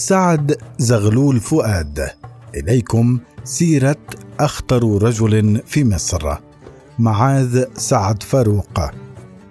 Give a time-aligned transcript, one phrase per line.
[0.00, 2.08] سعد زغلول فؤاد.
[2.54, 3.96] إليكم سيرة
[4.40, 6.36] أخطر رجل في مصر
[6.98, 8.80] معاذ سعد فاروق.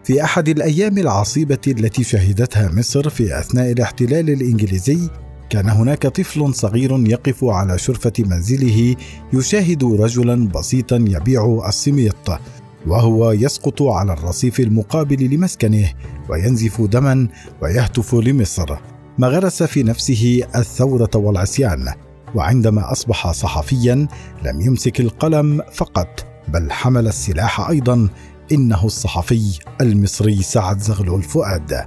[0.04, 5.10] في أحد الأيام العصيبة التي شهدتها مصر في أثناء الاحتلال الإنجليزي
[5.50, 8.96] كان هناك طفل صغير يقف على شرفة منزله
[9.34, 12.40] يشاهد رجلا بسيطا يبيع السميط
[12.88, 15.90] وهو يسقط على الرصيف المقابل لمسكنه
[16.30, 17.28] وينزف دما
[17.62, 18.78] ويهتف لمصر.
[19.20, 21.94] ما غرس في نفسه الثورة والعصيان
[22.36, 24.08] وعندما أصبح صحفيا
[24.46, 28.10] لم يمسك القلم فقط بل حمل السلاح أيضا
[28.52, 31.86] إنه الصحفي المصري سعد زغلول فؤاد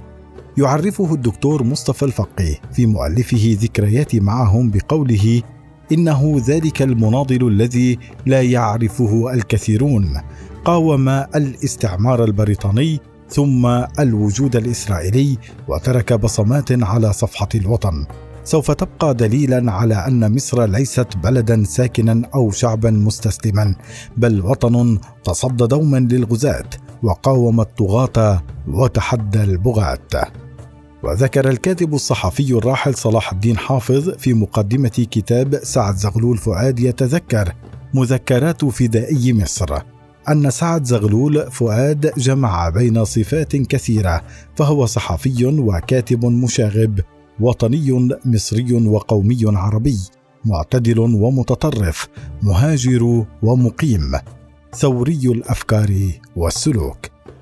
[0.57, 5.41] يعرفه الدكتور مصطفى الفقي في مؤلفه ذكريات معهم بقوله
[5.91, 10.21] إنه ذلك المناضل الذي لا يعرفه الكثيرون
[10.65, 13.65] قاوم الاستعمار البريطاني ثم
[13.99, 18.05] الوجود الإسرائيلي وترك بصمات على صفحة الوطن.
[18.43, 23.75] سوف تبقى دليلا على أن مصر ليست بلدا ساكنا أو شعبا مستسلما
[24.17, 26.69] بل وطن تصدى دوما للغزاة
[27.03, 30.31] وقاوم الطغاة وتحدى البغاة.
[31.03, 37.53] وذكر الكاتب الصحفي الراحل صلاح الدين حافظ في مقدمة كتاب سعد زغلول فؤاد يتذكر
[37.93, 39.92] مذكرات فدائي مصر.
[40.29, 44.21] أن سعد زغلول فؤاد جمع بين صفات كثيرة
[44.55, 46.99] فهو صحفي وكاتب مشاغب
[47.39, 49.99] وطني مصري وقومي عربي
[50.45, 52.07] معتدل ومتطرف
[52.41, 54.11] مهاجر ومقيم
[54.75, 56.97] ثوري الأفكار والسلوك.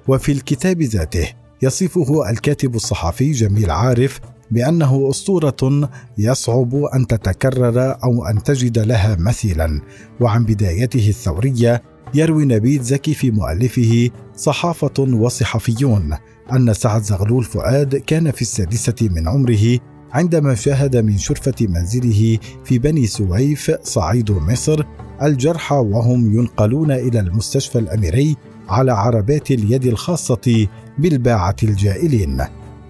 [0.07, 1.27] وفي الكتاب ذاته
[1.61, 4.19] يصفه الكاتب الصحفي جميل عارف
[4.51, 9.81] بأنه أسطورة يصعب أن تتكرر أو أن تجد لها مثيلا
[10.19, 16.17] وعن بدايته الثورية يروي نبيل زكي في مؤلفه صحافة وصحفيون
[16.51, 19.79] أن سعد زغلول فؤاد كان في السادسة من عمره
[20.11, 24.83] عندما شاهد من شرفة منزله في بني سويف صعيد مصر
[25.21, 28.35] الجرحى وهم ينقلون إلى المستشفى الأميري
[28.69, 32.41] على عربات اليد الخاصة بالباعة الجائلين.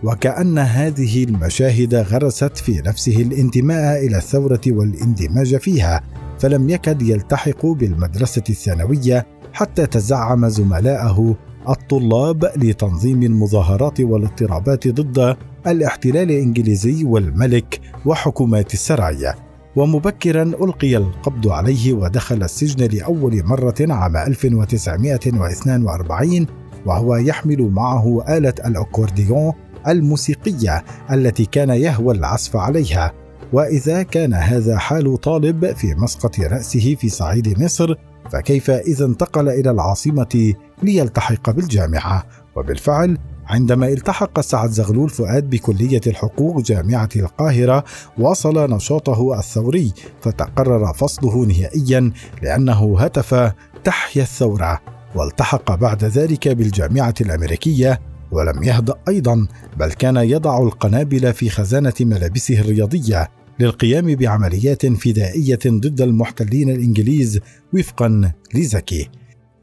[0.03, 6.01] وكأن هذه المشاهد غرست في نفسه الانتماء إلى الثورة والاندماج فيها.
[6.41, 11.35] فلم يكد يلتحق بالمدرسة الثانوية حتى تزعم زملائه
[11.69, 15.37] الطلاب لتنظيم المظاهرات والاضطرابات ضد
[15.67, 19.35] الاحتلال الإنجليزي والملك وحكومات السرايا
[19.75, 26.47] ومبكرا ألقي القبض عليه ودخل السجن لأول مرة عام 1942
[26.85, 29.53] وهو يحمل معه آلة الأكورديون
[29.87, 33.20] الموسيقية التي كان يهوى العزف عليها.
[33.53, 37.95] وإذا كان هذا حال طالب في مسقط رأسه في صعيد مصر
[38.31, 40.53] فكيف إذا انتقل إلى العاصمة
[40.83, 42.25] ليلتحق بالجامعة؟
[42.55, 43.17] وبالفعل
[43.47, 47.83] عندما التحق سعد زغلول فؤاد بكلية الحقوق جامعة القاهرة
[48.17, 52.11] واصل نشاطه الثوري فتقرر فصله نهائيا
[52.41, 53.53] لأنه هتف
[53.83, 54.79] تحيا الثورة
[55.15, 57.99] والتحق بعد ذلك بالجامعة الأمريكية
[58.31, 59.47] ولم يهدأ أيضا
[59.77, 63.40] بل كان يضع القنابل في خزانة ملابسه الرياضية.
[63.61, 67.39] للقيام بعمليات فدائية ضد المحتلين الإنجليز
[67.73, 69.09] وفقا لزكي.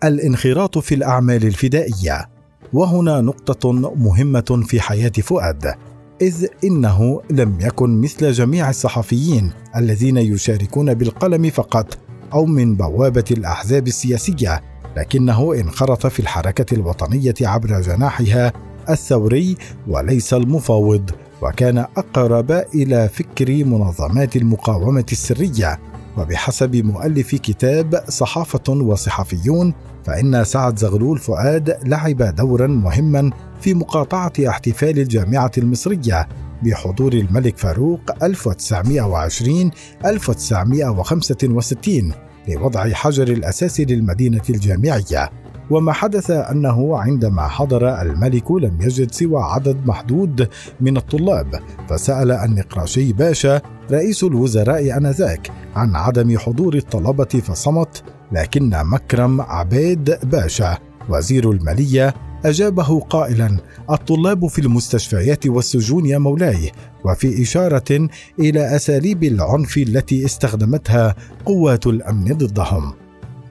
[0.04, 2.28] الانخراط في الأعمال الفدائية.
[2.72, 5.74] وهنا نقطة مهمة في حياة فؤاد
[6.22, 11.98] إذ إنه لم يكن مثل جميع الصحفيين الذين يشاركون بالقلم فقط
[12.32, 14.62] أو من بوابة الأحزاب السياسية
[14.96, 18.52] لكنه انخرط في الحركة الوطنية عبر جناحها
[18.90, 19.56] الثوري
[19.88, 21.10] وليس المفاوض.
[21.42, 25.78] وكان أقرب إلى فكر منظمات المقاومة السرية.
[26.18, 34.98] وبحسب مؤلف كتاب صحافة وصحفيون فإن سعد زغلول فؤاد لعب دورا مهما في مقاطعة احتفال
[34.98, 36.28] الجامعة المصرية
[36.62, 39.70] بحضور الملك فاروق 1920
[40.04, 42.12] 1965
[42.48, 45.30] لوضع حجر الأساس للمدينة الجامعية.
[45.70, 50.48] وما حدث أنه عندما حضر الملك لم يجد سوى عدد محدود
[50.80, 53.60] من الطلاب فسأل النقراشي باشا
[53.90, 60.78] رئيس الوزراء آنذاك عن عدم حضور الطلبة فصمت لكن مكرم عبيد باشا
[61.08, 63.58] وزير المالية أجابه قائلا
[63.90, 66.72] الطلاب في المستشفيات والسجون يا مولاي
[67.04, 68.08] وفي إشارة
[68.40, 72.92] إلى أساليب العنف التي استخدمتها قوات الأمن ضدهم.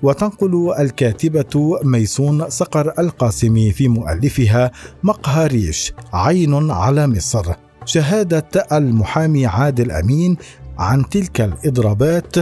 [0.04, 4.72] وتنقل الكاتبة ميسون صقر القاسمي في مؤلفها
[5.04, 7.54] مقهى ريش عين على مصر.
[7.86, 10.38] شهادة المحامي عادل أمين
[10.80, 12.36] عن تلك الإضرابات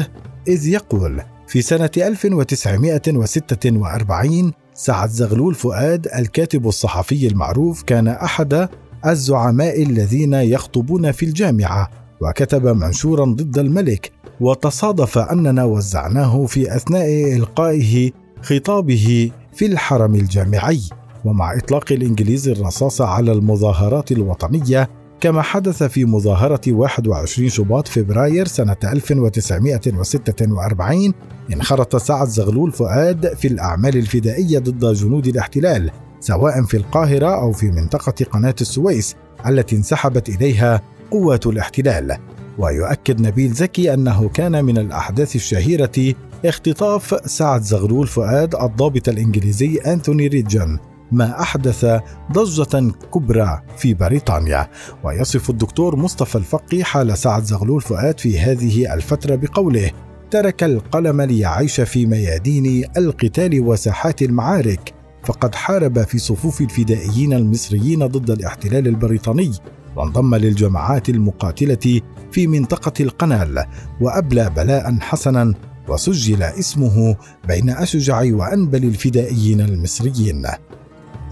[0.47, 8.69] إذ يقول في سنة 1946 سعد زغلول فؤاد الكاتب الصحفي المعروف كان أحد
[9.05, 11.89] الزعماء الذين يخطبون في الجامعة
[12.21, 14.11] وكتب منشورا ضد الملك
[14.41, 18.11] وتصادف أننا وزعناه في أثناء إلقائه
[18.41, 20.81] خطابه في الحرم الجامعي
[21.25, 24.89] ومع إطلاق الإنجليز الرصاص على المظاهرات الوطنية
[25.21, 31.13] كما حدث في مظاهرة 21 شباط فبراير سنة 1946
[31.53, 37.71] انخرط سعد زغلول فؤاد في الأعمال الفدائية ضد جنود الاحتلال سواء في القاهرة أو في
[37.71, 39.15] منطقة قناة السويس
[39.47, 42.17] التي انسحبت إليها قوات الاحتلال.
[42.57, 46.13] ويؤكد نبيل زكي أنه كان من الأحداث الشهيرة
[46.45, 50.79] اختطاف سعد زغلول فؤاد الضابط الإنجليزي أنثوني ريجن
[51.11, 51.85] ما أحدث
[52.31, 54.67] ضجة كبرى في بريطانيا.
[55.03, 59.91] ويصف الدكتور مصطفى الفقي حال سعد زغلول فؤاد في هذه الفترة بقوله
[60.31, 64.93] ترك القلم ليعيش في ميادين القتال وساحات المعارك
[65.23, 69.51] فقد حارب في صفوف الفدائيين المصريين ضد الاحتلال البريطاني
[69.95, 72.01] وانضم للجماعات المقاتلة
[72.31, 73.65] في منطقة القنال
[74.01, 75.53] وأبلى بلاء حسنا
[75.87, 77.15] وسجل اسمه
[77.47, 80.45] بين أشجع وأنبل الفدائيين المصريين.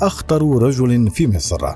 [0.02, 1.76] أخطر رجل في مصر.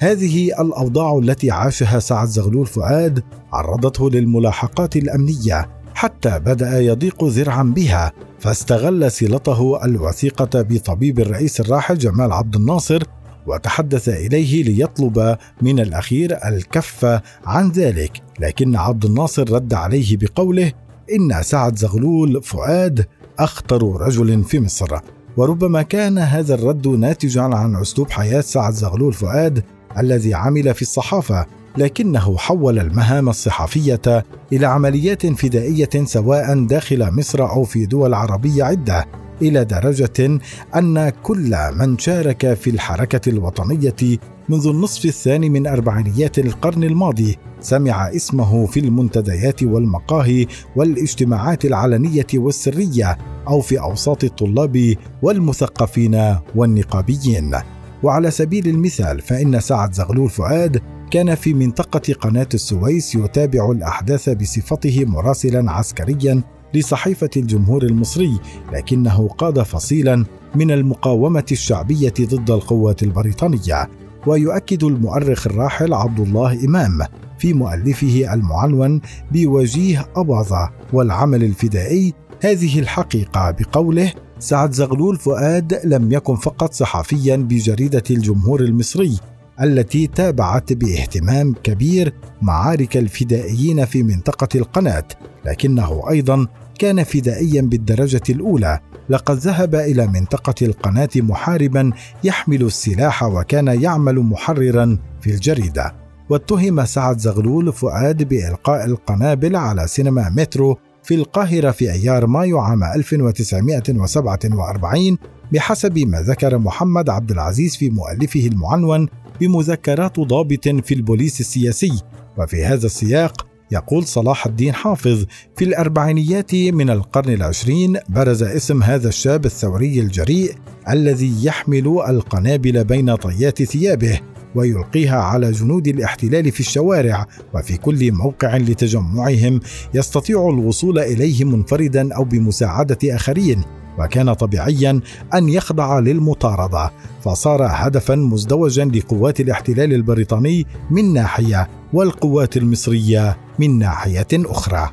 [0.00, 3.22] هذه الأوضاع التي عاشها سعد زغلول فؤاد
[3.52, 12.32] عرضته للملاحقات الأمنية حتى بدأ يضيق ذرعا بها فاستغل صلته الوثيقة بطبيب الرئيس الراحل جمال
[12.32, 13.02] عبد الناصر
[13.46, 18.22] وتحدث إليه ليطلب من الأخير الكف عن ذلك.
[18.40, 20.72] لكن عبد الناصر رد عليه بقوله
[21.12, 23.06] إن سعد زغلول فؤاد
[23.38, 24.98] أخطر رجل في مصر.
[25.36, 29.62] وربما كان هذا الرد ناتجا عن أسلوب حياة سعد زغلول فؤاد
[29.98, 31.46] الذي عمل في الصحافة
[31.78, 39.06] لكنه حول المهام الصحفية إلى عمليات فدائية سواء داخل مصر أو في دول عربية عدة.
[39.42, 40.40] إلى درجة
[40.76, 48.08] أن كل من شارك في الحركة الوطنية منذ النصف الثاني من أربعينيات القرن الماضي سمع
[48.08, 50.46] اسمه في المنتديات والمقاهي
[50.76, 57.56] والاجتماعات العلنية والسرية أو في أوساط الطلاب والمثقفين والنقابيين.
[58.02, 65.04] وعلى سبيل المثال فإن سعد زغلول فؤاد كان في منطقة قناة السويس يتابع الأحداث بصفته
[65.04, 66.42] مراسلا عسكريا
[66.74, 68.38] لصحيفة الجمهور المصري
[68.72, 70.24] لكنه قاد فصيلا
[70.54, 73.88] من المقاومة الشعبية ضد القوات البريطانية.
[74.26, 76.98] ويؤكد المؤرخ الراحل عبد الله إمام
[77.38, 79.00] في مؤلفه المعنون
[79.32, 88.02] بوجيه اباظه والعمل الفدائي هذه الحقيقة بقوله سعد زغلول فؤاد لم يكن فقط صحفيا بجريدة
[88.10, 89.18] الجمهور المصري
[89.60, 95.04] التي تابعت باهتمام كبير معارك الفدائيين في منطقة القناة
[95.46, 96.46] لكنه أيضا
[96.78, 98.80] كان فدائيا بالدرجة الأولى.
[99.08, 101.90] لقد ذهب إلى منطقة القناة محاربا
[102.24, 105.94] يحمل السلاح وكان يعمل محررا في الجريدة.
[106.30, 112.84] واتهم سعد زغلول فؤاد بإلقاء القنابل على سينما مترو في القاهرة في أيار مايو عام
[112.84, 115.18] 1947
[115.52, 119.08] بحسب ما ذكر محمد عبد العزيز في مؤلفه المعنون
[119.40, 122.02] بمذكرات ضابط في البوليس السياسي.
[122.38, 125.24] وفي هذا السياق يقول صلاح الدين حافظ
[125.56, 130.54] في الأربعينيات من القرن العشرين برز اسم هذا الشاب الثوري الجريء
[130.88, 134.20] الذي يحمل القنابل بين طيات ثيابه
[134.54, 139.60] ويلقيها على جنود الاحتلال في الشوارع وفي كل موقع لتجمعهم
[139.94, 143.64] يستطيع الوصول إليه منفردا أو بمساعدة آخرين.
[143.98, 145.00] وكان طبيعيا
[145.34, 154.26] أن يخضع للمطاردة فصار هدفا مزدوجا لقوات الاحتلال البريطاني من ناحية والقوات المصرية من ناحية
[154.32, 154.90] أخرى.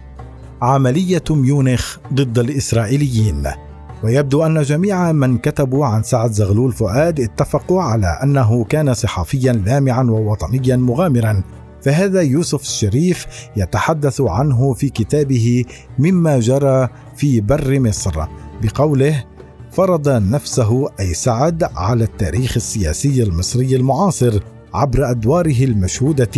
[0.61, 3.47] عملية ميونخ ضد الإسرائيليين.
[4.03, 10.03] ويبدو أن جميع من كتبوا عن سعد زغلول فؤاد اتفقوا على أنه كان صحفيا لامعا
[10.03, 11.43] ووطنيا مغامرا.
[11.81, 13.25] فهذا يوسف الشريف
[13.57, 15.65] يتحدث عنه في كتابه
[15.99, 18.25] مما جرى في بر مصر.
[18.63, 19.23] بقوله
[19.71, 24.39] فرض نفسه أي سعد على التاريخ السياسي المصري المعاصر
[24.73, 26.31] عبر أدواره المشهودة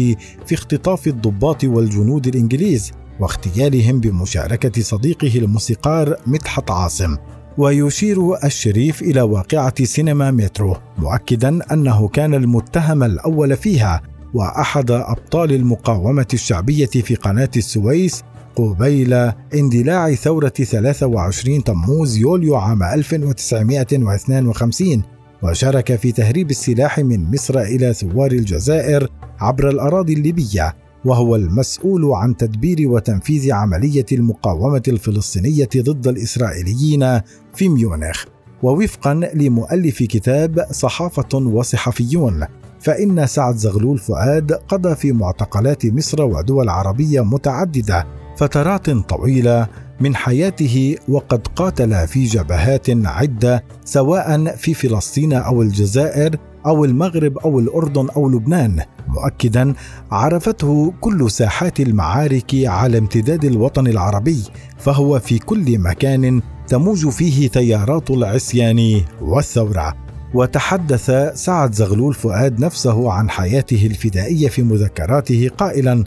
[0.46, 7.16] في اختطاف الضباط والجنود الإنجليز واغتيالهم بمشاركة صديقه الموسيقار مدحت عاصم.
[7.58, 14.02] ويشير الشريف إلى واقعة سينما مترو مؤكدا أنه كان المتهم الأول فيها
[14.34, 18.24] وأحد أبطال المقاومة الشعبية في قناة السويس
[18.56, 19.14] قبيل
[19.54, 25.04] اندلاع ثورة 23 تموز يوليو عام 1952
[25.44, 32.38] وشارك في تهريب السلاح من مصر إلى ثوار الجزائر عبر الأراضي الليبية وهو المسؤول عن
[32.38, 37.22] تدبير وتنفيذ عملية المقاومة الفلسطينية ضد الإسرائيليين
[37.54, 38.26] في ميونخ.
[38.64, 42.46] ووفقا لمؤلف كتاب صحافة وصحفيون
[42.80, 49.68] فإن سعد زغلول فؤاد قضى في معتقلات مصر ودول عربية متعددة فترات طويلة
[50.00, 56.36] من حياته وقد قاتل في جبهات عدة سواء في فلسطين أو الجزائر
[56.66, 58.80] أو المغرب أو الأردن أو لبنان.
[59.08, 59.74] مؤكدا
[60.12, 64.44] عرفته كل ساحات المعارك على امتداد الوطن العربي
[64.78, 69.94] فهو في كل مكان تموج فيه تيارات العصيان والثورة.
[70.34, 76.04] وتحدث سعد زغلول فؤاد نفسه عن حياته الفدائية في مذكراته قائلا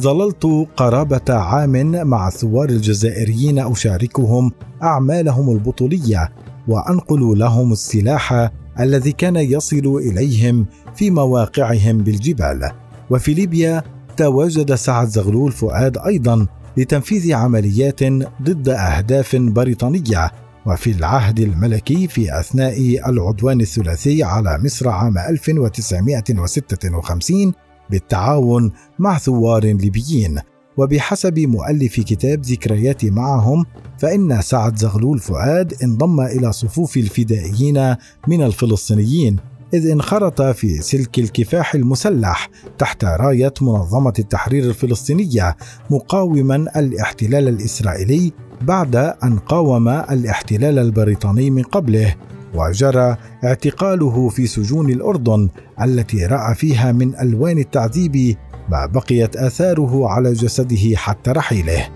[0.00, 4.52] ظللت قرابة عام مع الثوار الجزائريين أشاركهم
[4.82, 6.32] أعمالهم البطولية
[6.68, 12.70] وأنقل لهم السلاح الذي كان يصل إليهم في مواقعهم بالجبال.
[13.10, 13.82] وفي ليبيا
[14.16, 18.04] تواجد سعد زغلول فؤاد أيضا لتنفيذ عمليات
[18.42, 20.30] ضد أهداف بريطانية.
[20.66, 27.52] وفي العهد الملكي في أثناء العدوان الثلاثي على مصر عام 1956
[27.90, 30.40] بالتعاون مع ثوار ليبيين.
[30.76, 33.64] وبحسب مؤلف كتاب ذكرياتي معهم
[33.98, 37.96] فإن سعد زغلول فؤاد انضم إلى صفوف الفدائيين
[38.28, 39.36] من الفلسطينيين
[39.74, 45.56] إذ انخرط في سلك الكفاح المسلح تحت راية منظمة التحرير الفلسطينية
[45.90, 48.32] مقاوما الاحتلال الإسرائيلي
[48.62, 52.14] بعد أن قاوم الاحتلال البريطاني من قبله.
[52.54, 55.48] وجرى اعتقاله في سجون الأردن
[55.82, 58.36] التي رأى فيها من ألوان التعذيب
[58.70, 61.88] ما بقيت آثاره على جسده حتى رحيله.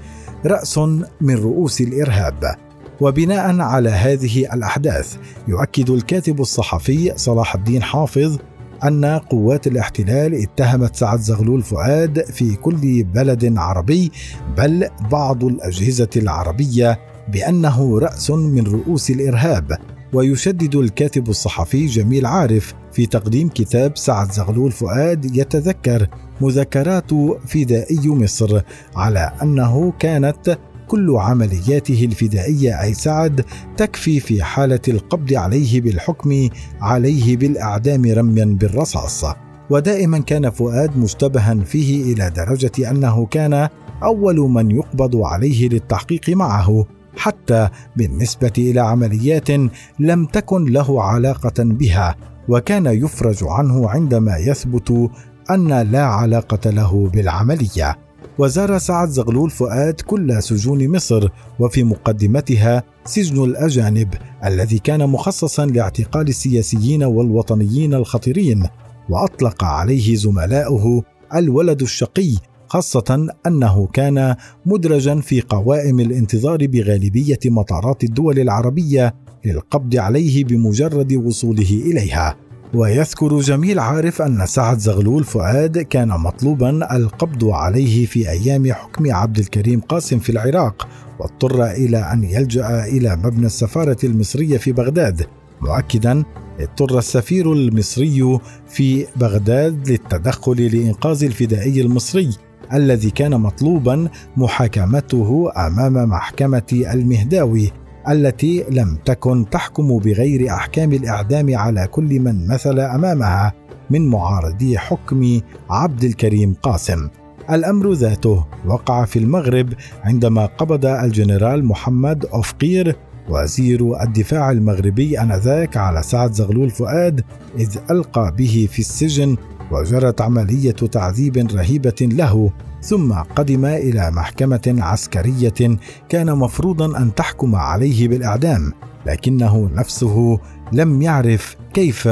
[0.46, 0.78] رأس
[1.20, 2.54] من رؤوس الإرهاب.
[3.00, 5.16] وبناء على هذه الأحداث
[5.48, 8.38] يؤكد الكاتب الصحفي صلاح الدين حافظ
[8.84, 14.12] أن قوات الاحتلال اتهمت سعد زغلول فؤاد في كل بلد عربي
[14.56, 19.78] بل بعض الأجهزة العربية بأنه رأس من رؤوس الإرهاب.
[20.14, 26.06] ويشدد الكاتب الصحفي جميل عارف في تقديم كتاب سعد زغلول فؤاد يتذكر
[26.40, 27.10] مذكرات
[27.46, 28.60] فدائي مصر
[28.96, 33.44] على أنه كانت كل عملياته الفدائية أي سعد
[33.76, 36.48] تكفي في حالة القبض عليه بالحكم
[36.80, 39.24] عليه بالإعدام رميا بالرصاص.
[39.70, 43.68] ودائما كان فؤاد مشتبها فيه إلى درجة أنه كان
[44.02, 46.86] أول من يقبض عليه للتحقيق معه.
[47.16, 49.50] حتى بالنسبة إلى عمليات
[49.98, 52.16] لم تكن له علاقة بها
[52.48, 55.10] وكان يفرج عنه عندما يثبت
[55.50, 57.96] أن لا علاقة له بالعملية.
[58.38, 61.28] وزار سعد زغلول فؤاد كل سجون مصر
[61.58, 68.66] وفي مقدمتها سجن الأجانب الذي كان مخصصا لاعتقال السياسيين والوطنيين الخطيرين
[69.08, 71.02] وأطلق عليه زملاؤه
[71.34, 72.34] الولد الشقي
[72.74, 79.14] خاصة أنه كان مدرجا في قوائم الانتظار بغالبية مطارات الدول العربية
[79.44, 82.36] للقبض عليه بمجرد وصوله إليها.
[82.74, 89.38] ويذكر جميل عارف أن سعد زغلول فؤاد كان مطلوبا القبض عليه في أيام حكم عبد
[89.38, 90.88] الكريم قاسم في العراق
[91.18, 95.26] واضطر إلى أن يلجأ إلى مبنى السفارة المصرية في بغداد
[95.62, 96.24] مؤكدا
[96.60, 98.38] اضطر السفير المصري
[98.68, 102.30] في بغداد للتدخل لإنقاذ الفدائي المصري
[102.72, 107.72] الذي كان مطلوبا محاكمته أمام محكمة المهداوي
[108.08, 113.52] التي لم تكن تحكم بغير أحكام الإعدام على كل من مثل أمامها
[113.90, 115.40] من معارضي حكم
[115.70, 117.08] عبد الكريم قاسم.
[117.50, 119.72] الأمر ذاته وقع في المغرب
[120.04, 122.96] عندما قبض الجنرال محمد اوفقير
[123.28, 127.24] وزير الدفاع المغربي آنذاك على سعد زغلول فؤاد
[127.58, 129.36] إذ ألقى به في السجن
[129.70, 132.52] وجرت عملية تعذيب رهيبة له
[132.82, 135.78] ثم قدم إلى محكمة عسكرية
[136.08, 138.72] كان مفروضا أن تحكم عليه بالإعدام
[139.06, 140.38] لكنه نفسه
[140.72, 142.08] لم يعرف كيف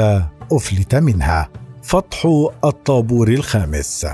[0.51, 1.49] أفلت منها.
[1.83, 2.27] فتح
[2.65, 4.07] الطابور الخامس.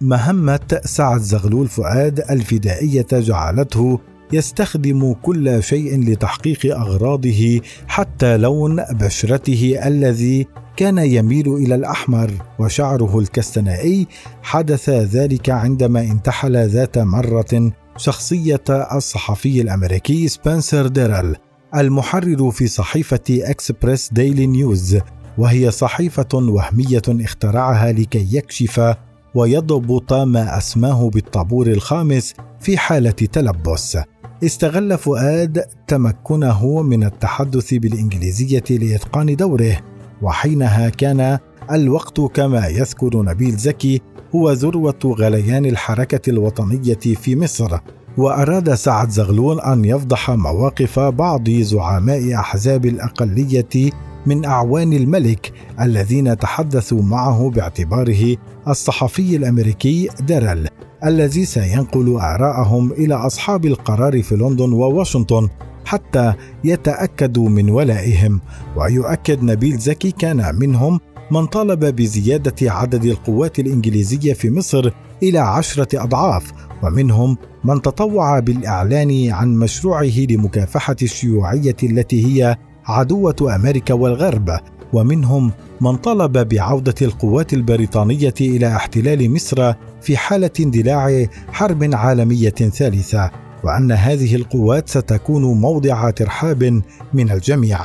[0.00, 4.00] مهمة سعد زغلول فؤاد الفدائية جعلته
[4.32, 10.46] يستخدم كل شيء لتحقيق أغراضه حتى لون بشرته الذي
[10.80, 14.06] كان يميل إلى الأحمر وشعره الكستنائي
[14.42, 21.36] حدث ذلك عندما انتحل ذات مرة شخصية الصحفي الأمريكي سبنسر ديرل
[21.76, 24.98] المحرر في صحيفة إكسبريس ديلي نيوز
[25.38, 28.94] وهي صحيفة وهمية اخترعها لكي يكشف
[29.34, 33.98] ويضبط ما أسماه بالطابور الخامس في حالة تلبس.
[34.44, 39.80] استغل فؤاد تمكنه من التحدث بالإنجليزية لإتقان دوره.
[40.22, 41.38] وحينها كان
[41.70, 44.00] الوقت كما يذكر نبيل زكي
[44.34, 47.78] هو ذروة غليان الحركة الوطنية في مصر
[48.18, 53.90] وأراد سعد زغلول أن يفضح مواقف بعض زعماء أحزاب الأقلية
[54.26, 58.36] من أعوان الملك الذين تحدثوا معه باعتباره
[58.68, 60.68] الصحفي الأمريكي ديرل
[61.04, 65.48] الذي سينقل آراءهم إلى أصحاب القرار في لندن وواشنطن
[65.90, 68.40] حتى يتأكدوا من ولائهم.
[68.76, 74.90] ويؤكد نبيل زكي كان منهم من طالب بزيادة عدد القوات الإنجليزية في مصر
[75.22, 83.94] إلى عشرة أضعاف ومنهم من تطوع بالإعلان عن مشروعه لمكافحة الشيوعية التي هي عدوة أمريكا
[83.94, 84.50] والغرب.
[84.92, 93.49] ومنهم من طلب بعودة القوات البريطانية إلى احتلال مصر في حالة اندلاع حرب عالمية ثالثة.
[93.64, 96.82] وأن هذه القوات ستكون موضع ترحاب
[97.14, 97.78] من الجميع.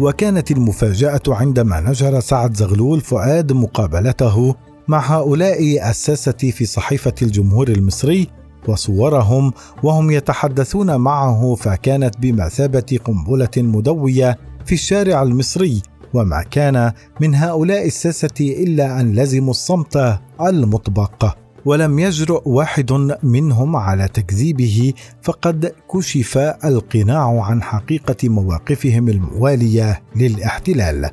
[0.00, 4.54] وكانت المفاجأة عندما نشر سعد زغلول فؤاد مقابلته
[4.88, 8.28] مع هؤلاء الساسة في صحيفة الجمهور المصري
[8.68, 15.82] وصورهم وهم يتحدثون معه فكانت بمثابة قنبلة مدوية في الشارع المصري.
[16.14, 21.36] وما كان من هؤلاء الساسة إلا أن لزموا الصمت المطبق.
[21.64, 31.10] ولم يجرؤ واحد منهم على تكذيبه فقد كشف القناع عن حقيقة مواقفهم الموالية للاحتلال.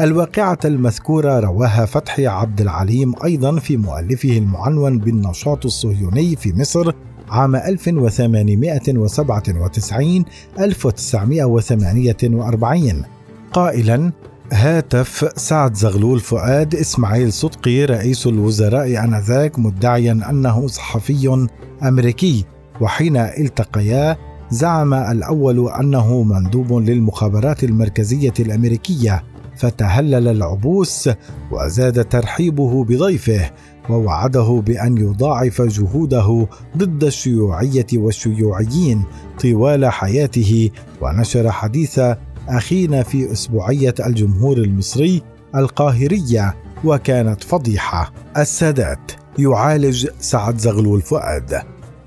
[0.00, 6.92] الواقعة المذكورة رواها فتحي عبد العليم أيضا في مؤلفه المعنون بالنشاط الصهيوني في مصر
[7.30, 10.24] عام 1897
[10.60, 13.04] 1948
[13.52, 14.12] قائلا
[14.52, 21.46] هاتف سعد زغلول فؤاد إسماعيل صدقي رئيس الوزراء آنذاك مدعيا أنه صحفي
[21.82, 22.44] أمريكي.
[22.80, 24.16] وحين التقيا
[24.50, 29.24] زعم الأول أنه مندوب للمخابرات المركزية الأمريكية.
[29.56, 31.10] فتهلل العبوس
[31.52, 33.50] وزاد ترحيبه بضيفه.
[33.90, 39.04] ووعده بأن يضاعف جهوده ضد الشيوعية والشيوعيين
[39.42, 40.70] طوال حياته.
[41.00, 42.00] ونشر حديث
[42.48, 45.22] أخينا في أسبوعية الجمهور المصري
[45.56, 48.12] القاهرية وكانت فضيحة.
[48.36, 51.62] السادات يعالج سعد زغلول فؤاد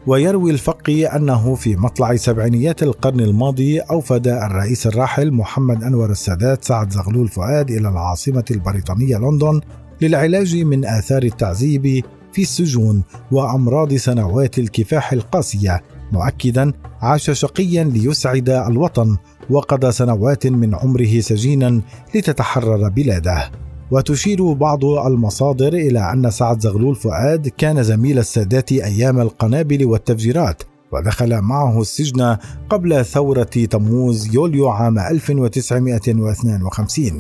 [0.08, 6.92] ويروي الفقي أنه في مطلع سبعينيات القرن الماضي أوفد الرئيس الراحل محمد أنور السادات سعد
[6.92, 9.62] زغلول فؤاد إلى العاصمة البريطانية لندن
[10.02, 19.18] للعلاج من آثار التعذيب في السجون وأمراض سنوات الكفاح القاسية مؤكدا عاش شقيا ليسعد الوطن
[19.50, 21.82] وقضى سنوات من عمره سجينا
[22.16, 23.52] لتتحرر بلاده.
[23.92, 31.42] وتشير بعض المصادر إلى أن سعد زغلول فؤاد كان زميل السادات أيام القنابل والتفجيرات ودخل
[31.42, 32.38] معه السجن
[32.70, 37.20] قبل ثورة تموز يوليو عام 1952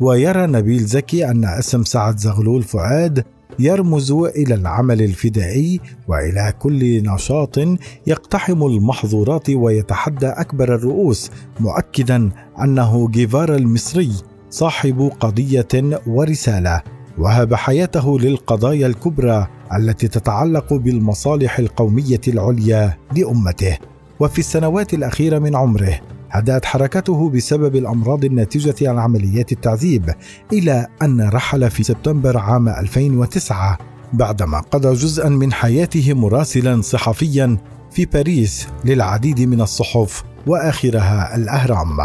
[0.00, 3.24] ويرى نبيل زكي أن اسم سعد زغلول فؤاد
[3.58, 7.58] يرمز إلى العمل الفدائي وإلى كل نشاط
[8.06, 11.30] يقتحم المحظورات ويتحدى أكبر الرؤوس
[11.60, 12.30] مؤكدا
[12.62, 14.12] أنه جيفارا المصري
[14.50, 16.82] صاحب قضية ورسالة
[17.18, 23.78] وهب حياته للقضايا الكبرى التي تتعلق بالمصالح القومية العليا لأمته.
[24.20, 30.14] وفي السنوات الأخيرة من عمره هدأت حركته بسبب الأمراض الناتجة عن عمليات التعذيب
[30.52, 33.78] إلى أن رحل في سبتمبر عام 2009
[34.12, 37.56] بعدما قضى جزءا من حياته مراسلا صحفيا
[37.90, 41.96] في باريس للعديد من الصحف وآخرها الأهرام.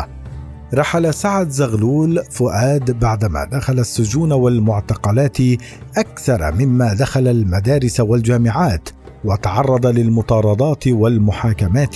[0.74, 5.38] رحل سعد زغلول فؤاد بعدما دخل السجون والمعتقلات
[5.98, 8.90] أكثر مما دخل المدارس والجامعات
[9.26, 11.96] وتعرض للمطاردات والمحاكمات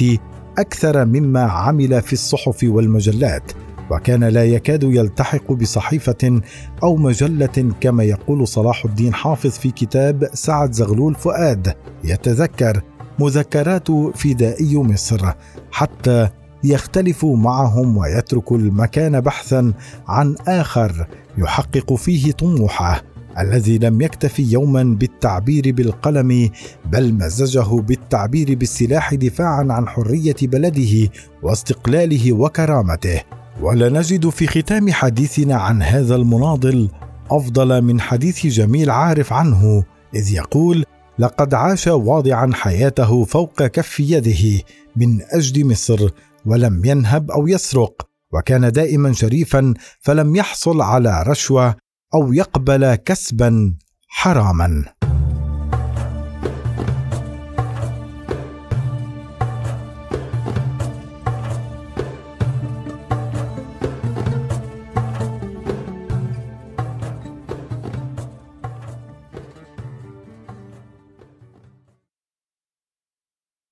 [0.57, 3.51] أكثر مما عمل في الصحف والمجلات
[3.91, 6.41] وكان لا يكاد يلتحق بصحيفة
[6.83, 12.81] أو مجلة كما يقول صلاح الدين حافظ في كتاب سعد زغلول فؤاد يتذكر
[13.19, 15.31] مذكرات فدائي مصر
[15.71, 16.29] حتى
[16.63, 19.73] يختلف معهم ويترك المكان بحثا
[20.07, 23.03] عن آخر يحقق فيه طموحه.
[23.39, 26.50] الذي لم يكتف يوما بالتعبير بالقلم
[26.86, 31.10] بل مزجه بالتعبير بالسلاح دفاعا عن حرية بلده
[31.43, 33.21] واستقلاله وكرامته.
[33.62, 36.89] ولا نجد في ختام حديثنا عن هذا المناضل
[37.32, 39.84] أفضل من حديث جميل عارف عنه
[40.15, 40.86] إذ يقول
[41.19, 44.63] لقد عاش واضعا حياته فوق كف يده
[44.95, 46.10] من أجل مصر
[46.45, 51.76] ولم ينهب أو يسرق وكان دائما شريفا فلم يحصل على رشوة
[52.13, 53.75] أو يقبل كسبا
[54.07, 54.85] حراما.